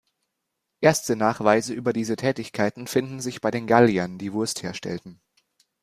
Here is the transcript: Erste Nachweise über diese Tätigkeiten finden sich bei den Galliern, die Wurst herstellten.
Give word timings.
Erste 0.79 1.15
Nachweise 1.15 1.75
über 1.75 1.93
diese 1.93 2.15
Tätigkeiten 2.15 2.87
finden 2.87 3.19
sich 3.21 3.39
bei 3.39 3.51
den 3.51 3.67
Galliern, 3.67 4.17
die 4.17 4.33
Wurst 4.33 4.63
herstellten. 4.63 5.21